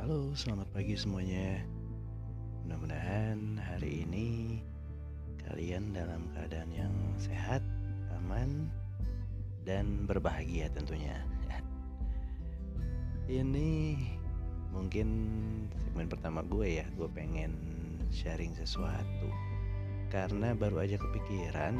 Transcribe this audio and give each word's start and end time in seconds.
Halo, 0.00 0.32
selamat 0.32 0.64
pagi 0.72 0.96
semuanya. 0.96 1.60
Mudah-mudahan 2.64 3.60
hari 3.60 4.08
ini 4.08 4.64
kalian 5.44 5.92
dalam 5.92 6.24
keadaan 6.32 6.72
yang 6.72 6.94
sehat, 7.20 7.60
aman, 8.16 8.72
dan 9.68 10.08
berbahagia 10.08 10.72
tentunya. 10.72 11.20
Ini 13.28 14.00
mungkin 14.72 15.08
segmen 15.76 16.08
pertama 16.08 16.40
gue 16.48 16.80
ya, 16.80 16.88
gue 16.96 17.12
pengen 17.12 17.52
sharing 18.08 18.56
sesuatu 18.56 19.28
karena 20.08 20.56
baru 20.56 20.80
aja 20.80 20.96
kepikiran 20.96 21.76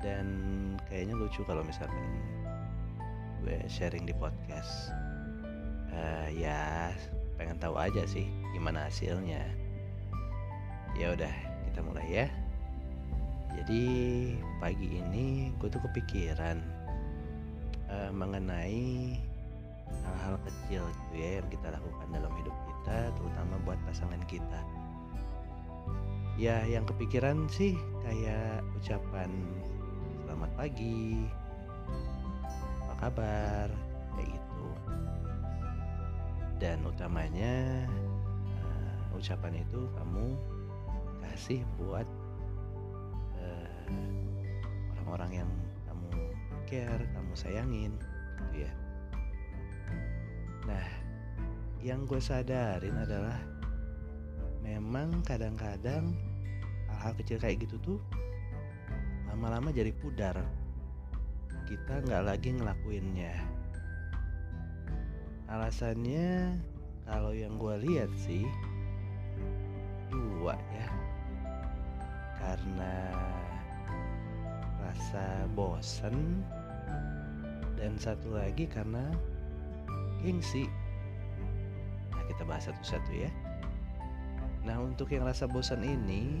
dan 0.00 0.26
kayaknya 0.88 1.12
lucu 1.12 1.44
kalau 1.44 1.60
misalkan 1.60 2.37
gue 3.42 3.58
sharing 3.70 4.04
di 4.06 4.14
podcast. 4.16 4.90
Uh, 5.94 6.28
ya 6.30 6.92
pengen 7.38 7.58
tahu 7.58 7.78
aja 7.78 8.02
sih 8.06 8.26
gimana 8.54 8.90
hasilnya. 8.90 9.42
Ya 10.98 11.14
udah 11.14 11.34
kita 11.70 11.80
mulai 11.86 12.08
ya. 12.24 12.26
Jadi 13.58 13.82
pagi 14.62 15.02
ini 15.02 15.50
gue 15.58 15.68
tuh 15.70 15.82
kepikiran 15.90 16.58
uh, 17.90 18.10
mengenai 18.14 19.18
hal-hal 20.04 20.36
kecil 20.44 20.82
gitu 20.84 21.14
ya 21.16 21.30
yang 21.40 21.48
kita 21.48 21.66
lakukan 21.72 22.08
dalam 22.12 22.32
hidup 22.38 22.54
kita 22.54 22.98
terutama 23.16 23.54
buat 23.64 23.78
pasangan 23.86 24.22
kita. 24.26 24.60
Ya 26.38 26.62
yang 26.70 26.86
kepikiran 26.86 27.50
sih 27.50 27.74
kayak 28.06 28.62
ucapan 28.78 29.30
selamat 30.22 30.50
pagi 30.54 31.26
kabar? 32.98 33.68
Kayak 34.14 34.28
gitu. 34.34 34.66
Dan 36.58 36.82
utamanya 36.82 37.86
uh, 38.58 39.16
ucapan 39.16 39.62
itu 39.62 39.80
kamu 39.94 40.26
kasih 41.22 41.62
buat 41.78 42.06
uh, 43.38 43.86
orang-orang 44.94 45.46
yang 45.46 45.50
kamu 45.86 46.10
care 46.66 47.04
kamu 47.14 47.32
sayangin 47.38 47.94
gitu 48.42 48.66
ya. 48.66 48.72
Nah 50.66 50.86
yang 51.78 52.02
gue 52.10 52.18
sadarin 52.18 52.98
adalah 52.98 53.38
memang 54.66 55.22
kadang-kadang 55.22 56.12
hal-hal 56.90 57.14
kecil 57.14 57.38
kayak 57.38 57.62
gitu 57.62 57.78
tuh 57.78 57.98
lama-lama 59.30 59.70
jadi 59.70 59.94
pudar 59.94 60.42
kita 61.68 62.00
nggak 62.00 62.24
lagi 62.24 62.56
ngelakuinnya. 62.56 63.36
Alasannya 65.52 66.56
kalau 67.04 67.36
yang 67.36 67.60
gue 67.60 67.76
lihat 67.84 68.08
sih 68.16 68.48
dua 70.08 70.56
ya. 70.56 70.88
Karena 72.40 72.96
rasa 74.80 75.44
bosen 75.52 76.40
dan 77.76 78.00
satu 78.00 78.32
lagi 78.32 78.64
karena 78.64 79.04
gengsi. 80.24 80.64
Nah 82.16 82.24
kita 82.32 82.48
bahas 82.48 82.64
satu-satu 82.64 83.12
ya. 83.12 83.28
Nah 84.64 84.80
untuk 84.80 85.12
yang 85.12 85.28
rasa 85.28 85.44
bosan 85.44 85.84
ini 85.84 86.40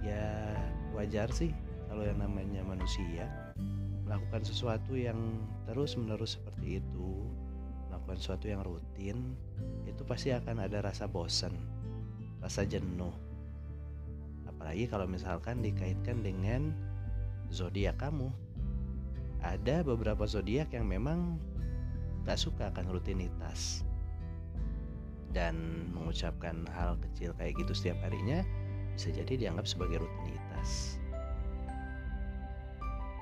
ya 0.00 0.56
wajar 0.96 1.28
sih 1.28 1.52
kalau 1.96 2.12
yang 2.12 2.20
namanya 2.20 2.60
manusia 2.60 3.24
melakukan 4.04 4.44
sesuatu 4.44 4.92
yang 4.92 5.16
terus 5.64 5.96
menerus 5.96 6.36
seperti 6.36 6.84
itu 6.84 7.24
melakukan 7.88 8.20
sesuatu 8.20 8.52
yang 8.52 8.60
rutin 8.60 9.32
itu 9.88 10.04
pasti 10.04 10.28
akan 10.36 10.68
ada 10.68 10.84
rasa 10.84 11.08
bosan 11.08 11.56
rasa 12.44 12.68
jenuh. 12.68 13.16
Apalagi 14.44 14.84
kalau 14.92 15.08
misalkan 15.08 15.64
dikaitkan 15.64 16.20
dengan 16.20 16.76
zodiak 17.48 17.96
kamu. 17.96 18.28
Ada 19.40 19.80
beberapa 19.80 20.28
zodiak 20.28 20.76
yang 20.76 20.84
memang 20.90 21.40
gak 22.28 22.36
suka 22.36 22.68
akan 22.76 22.92
rutinitas. 22.92 23.88
Dan 25.32 25.88
mengucapkan 25.96 26.68
hal 26.76 27.00
kecil 27.00 27.32
kayak 27.40 27.56
gitu 27.56 27.72
setiap 27.72 27.98
harinya 28.04 28.44
bisa 28.96 29.12
jadi 29.12 29.48
dianggap 29.48 29.64
sebagai 29.64 30.04
rutinitas. 30.04 31.00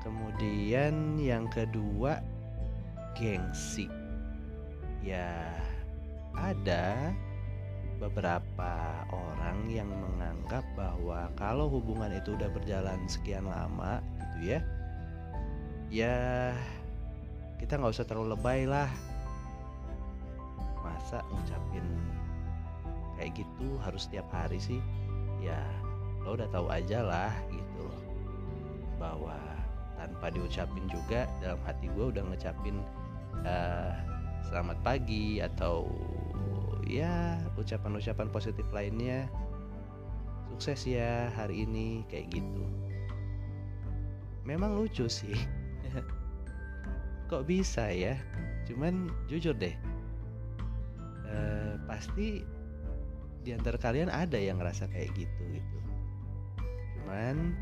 Kemudian 0.04 1.16
yang 1.16 1.48
kedua 1.48 2.20
gengsi. 3.16 3.88
Ya, 5.00 5.48
ada 6.36 7.12
beberapa 7.96 9.04
orang 9.08 9.68
yang 9.72 9.88
menganggap 9.88 10.64
bahwa 10.76 11.32
kalau 11.40 11.72
hubungan 11.72 12.12
itu 12.12 12.36
udah 12.36 12.52
berjalan 12.52 13.00
sekian 13.08 13.48
lama 13.48 14.04
gitu 14.20 14.38
ya. 14.54 14.60
Ya, 15.88 16.18
kita 17.56 17.80
nggak 17.80 17.96
usah 17.96 18.04
terlalu 18.04 18.36
lebay 18.36 18.68
lah. 18.68 18.92
Masa 20.84 21.24
ngucapin 21.32 21.86
kayak 23.16 23.32
gitu 23.40 23.80
harus 23.80 24.04
setiap 24.04 24.28
hari 24.28 24.60
sih? 24.60 24.84
ya 25.44 25.60
lo 26.24 26.40
udah 26.40 26.48
tahu 26.48 26.66
aja 26.72 27.04
lah 27.04 27.32
gitu 27.52 27.84
loh 27.84 28.02
bahwa 28.96 29.36
tanpa 30.04 30.28
diucapin 30.28 30.84
juga 30.92 31.24
dalam 31.40 31.56
hati 31.64 31.88
gue 31.88 32.12
udah 32.12 32.20
ngecapin 32.28 32.76
uh, 33.48 33.96
selamat 34.44 34.76
pagi 34.84 35.40
atau 35.40 35.88
ya 36.84 37.40
ucapan-ucapan 37.56 38.28
positif 38.28 38.68
lainnya. 38.68 39.24
Sukses 40.52 40.84
ya 40.84 41.32
hari 41.32 41.64
ini 41.64 42.04
kayak 42.12 42.36
gitu. 42.36 42.64
Memang 44.44 44.76
lucu 44.76 45.08
sih. 45.08 45.34
Kok 47.32 47.48
bisa 47.48 47.88
ya? 47.88 48.20
Cuman 48.68 49.08
jujur 49.32 49.56
deh 49.56 49.72
uh, 51.34 51.74
pasti 51.88 52.44
di 53.44 53.50
antara 53.52 53.76
kalian 53.76 54.08
ada 54.08 54.36
yang 54.36 54.60
ngerasa 54.60 54.88
kayak 54.92 55.12
gitu 55.16 55.42
gitu. 55.52 55.78
Cuman 57.00 57.56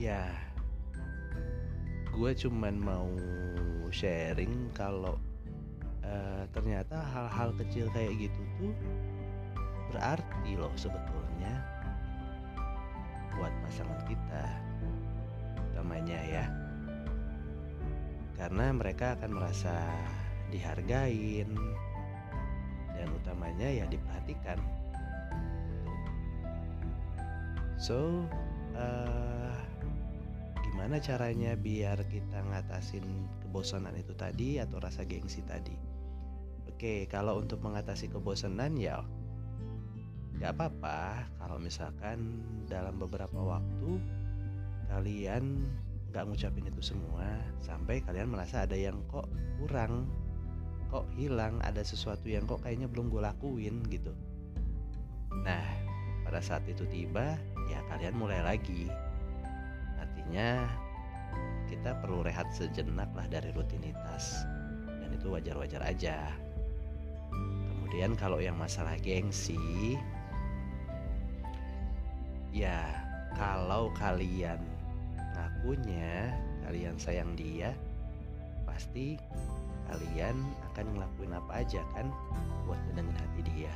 ya 0.00 0.30
gue 2.12 2.30
cuman 2.36 2.76
mau 2.76 3.08
sharing 3.88 4.68
kalau 4.76 5.16
uh, 6.04 6.44
ternyata 6.52 7.00
hal-hal 7.00 7.56
kecil 7.56 7.88
kayak 7.96 8.28
gitu 8.28 8.40
tuh 8.60 8.74
berarti 9.92 10.52
loh 10.56 10.72
sebetulnya 10.76 11.52
buat 13.36 13.52
pasangan 13.64 14.00
kita 14.08 14.44
namanya 15.76 16.20
ya. 16.28 16.46
Karena 18.36 18.70
mereka 18.70 19.16
akan 19.18 19.30
merasa 19.34 19.74
dihargain 20.52 21.48
dan 22.92 23.08
utamanya 23.18 23.68
ya 23.68 23.84
diperhatikan. 23.88 24.60
So 27.80 28.28
uh, 28.78 29.41
gimana 30.82 30.98
caranya 30.98 31.54
biar 31.54 31.94
kita 32.10 32.42
ngatasin 32.42 33.06
kebosanan 33.38 33.94
itu 33.94 34.18
tadi 34.18 34.58
atau 34.58 34.82
rasa 34.82 35.06
gengsi 35.06 35.38
tadi? 35.46 35.78
Oke 36.66 37.06
kalau 37.06 37.38
untuk 37.38 37.62
mengatasi 37.62 38.10
kebosanan 38.10 38.74
ya 38.74 38.98
gak 40.42 40.58
apa-apa. 40.58 41.30
Kalau 41.38 41.62
misalkan 41.62 42.42
dalam 42.66 42.98
beberapa 42.98 43.38
waktu 43.38 44.02
kalian 44.90 45.70
gak 46.10 46.26
ngucapin 46.26 46.66
itu 46.66 46.82
semua 46.82 47.30
sampai 47.62 48.02
kalian 48.02 48.34
merasa 48.34 48.66
ada 48.66 48.74
yang 48.74 49.06
kok 49.06 49.30
kurang 49.62 50.10
kok 50.90 51.06
hilang 51.14 51.62
ada 51.62 51.86
sesuatu 51.86 52.26
yang 52.26 52.42
kok 52.42 52.58
kayaknya 52.66 52.90
belum 52.90 53.06
gue 53.06 53.22
lakuin 53.22 53.86
gitu. 53.86 54.10
Nah 55.46 55.62
pada 56.26 56.42
saat 56.42 56.66
itu 56.66 56.82
tiba 56.90 57.38
ya 57.70 57.78
kalian 57.86 58.18
mulai 58.18 58.42
lagi 58.42 58.90
artinya 60.32 60.64
kita 61.68 61.92
perlu 62.00 62.24
rehat 62.24 62.48
sejenak 62.56 63.12
lah 63.12 63.28
dari 63.28 63.52
rutinitas. 63.52 64.48
Dan 64.88 65.12
itu 65.12 65.28
wajar-wajar 65.28 65.84
aja. 65.84 66.32
Kemudian 67.68 68.16
kalau 68.16 68.40
yang 68.40 68.56
masalah 68.56 68.96
gengsi 69.04 70.00
ya 72.48 72.80
kalau 73.36 73.92
kalian 73.92 74.56
ngakunya 75.36 76.32
kalian 76.64 76.96
sayang 76.96 77.36
dia 77.36 77.76
pasti 78.64 79.20
kalian 79.92 80.36
akan 80.72 80.96
ngelakuin 80.96 81.36
apa 81.36 81.60
aja 81.60 81.84
kan 81.92 82.08
buat 82.64 82.80
nyenengin 82.88 83.20
hati 83.20 83.40
dia. 83.52 83.74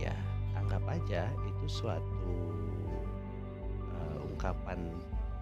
Ya 0.00 0.16
anggap 0.56 0.80
aja 0.88 1.28
itu 1.44 1.66
suatu 1.68 2.67
ungkapan 4.38 4.78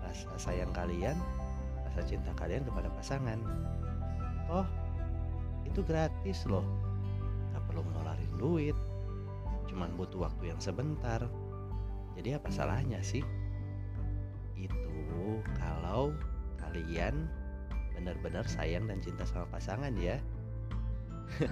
rasa 0.00 0.32
sayang 0.40 0.72
kalian 0.72 1.20
rasa 1.84 2.00
cinta 2.08 2.32
kalian 2.32 2.64
kepada 2.64 2.88
pasangan. 2.96 3.36
Oh, 4.48 4.64
itu 5.68 5.84
gratis 5.84 6.48
loh. 6.48 6.64
Gak 7.52 7.60
perlu 7.68 7.84
ngeluarin 7.84 8.32
duit. 8.40 8.76
Cuman 9.68 9.92
butuh 10.00 10.24
waktu 10.24 10.56
yang 10.56 10.60
sebentar. 10.64 11.20
Jadi 12.16 12.32
apa 12.32 12.48
salahnya 12.48 13.04
sih? 13.04 13.20
Itu 14.56 15.44
kalau 15.60 16.16
kalian 16.56 17.28
benar-benar 17.92 18.48
sayang 18.48 18.88
dan 18.88 19.04
cinta 19.04 19.28
sama 19.28 19.44
pasangan 19.52 19.92
ya. 20.00 20.16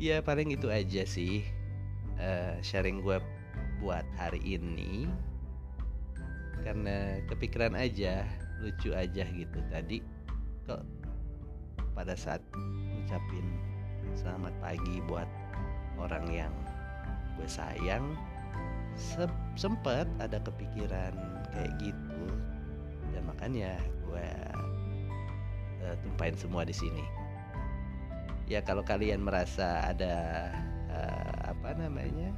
ya 0.00 0.24
paling 0.24 0.52
itu 0.56 0.72
aja 0.72 1.04
sih 1.04 1.44
uh, 2.20 2.56
sharing 2.62 3.02
gue 3.02 3.18
buat 3.84 4.08
hari 4.16 4.40
ini. 4.40 5.04
Karena 6.64 7.20
kepikiran 7.28 7.76
aja 7.76 8.24
lucu 8.64 8.96
aja 8.96 9.28
gitu. 9.28 9.60
Tadi 9.68 10.00
kok 10.64 10.80
pada 11.92 12.16
saat 12.16 12.40
ngucapin 12.56 13.44
selamat 14.16 14.56
pagi 14.64 15.04
buat 15.04 15.28
orang 16.00 16.24
yang 16.32 16.54
gue 17.36 17.44
sayang 17.44 18.16
se 18.96 19.28
sempet 19.60 20.08
ada 20.16 20.40
kepikiran 20.40 21.12
kayak 21.52 21.72
gitu. 21.84 22.24
Dan 23.12 23.28
makanya 23.28 23.76
gue 24.08 24.28
uh, 25.84 25.94
tumpahin 26.00 26.40
semua 26.40 26.64
di 26.64 26.72
sini. 26.72 27.04
Ya 28.48 28.64
kalau 28.64 28.80
kalian 28.80 29.20
merasa 29.20 29.92
ada 29.92 30.48
uh, 30.88 31.52
apa 31.52 31.76
namanya 31.76 32.32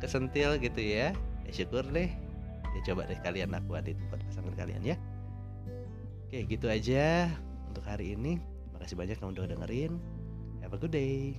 kesentil 0.00 0.56
gitu 0.58 0.80
ya. 0.80 1.12
Ya 1.44 1.52
syukur 1.52 1.84
deh. 1.92 2.10
Ya 2.70 2.80
coba 2.90 3.06
deh 3.06 3.18
kalian 3.20 3.52
lakukan 3.52 3.84
itu 3.86 4.02
buat 4.08 4.22
pasangan 4.32 4.54
kalian 4.56 4.82
ya. 4.82 4.96
Oke 6.26 6.46
gitu 6.48 6.66
aja 6.66 7.28
untuk 7.68 7.84
hari 7.84 8.16
ini. 8.16 8.40
Makasih 8.74 8.96
banyak 8.96 9.16
yang 9.20 9.30
udah 9.36 9.44
dengerin. 9.50 9.92
Have 10.64 10.76
a 10.76 10.78
good 10.80 10.92
day 10.92 11.36